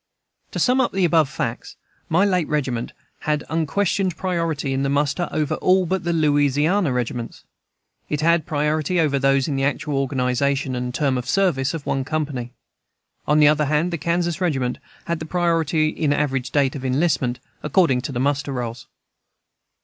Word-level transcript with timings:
To 0.49 0.57
sum 0.57 0.81
up 0.81 0.93
the 0.93 1.05
above 1.05 1.29
facts: 1.29 1.75
my 2.09 2.25
late 2.25 2.47
regiment 2.47 2.91
had 3.19 3.43
unquestioned 3.51 4.17
priority 4.17 4.73
in 4.73 4.81
muster 4.91 5.29
over 5.31 5.53
all 5.57 5.85
but 5.85 6.03
the 6.05 6.11
Louisiana 6.11 6.91
regiments. 6.91 7.43
It 8.09 8.21
had 8.21 8.47
priority 8.47 8.99
over 8.99 9.19
those 9.19 9.47
in 9.47 9.57
the 9.57 9.63
actual 9.63 9.97
organization 9.97 10.75
and 10.75 10.91
term 10.91 11.19
of 11.19 11.29
service 11.29 11.75
of 11.75 11.85
one 11.85 12.03
company. 12.03 12.51
On 13.27 13.37
the 13.37 13.47
other 13.47 13.65
hand, 13.65 13.91
the 13.93 13.99
Kansas 13.99 14.41
regiment 14.41 14.79
had 15.05 15.19
the 15.19 15.25
priority 15.25 15.89
in 15.89 16.13
average 16.13 16.49
date 16.49 16.75
of 16.75 16.83
enlistment, 16.83 17.37
according 17.61 18.01
to 18.01 18.11
the 18.11 18.19
muster 18.19 18.51
rolls. 18.53 18.87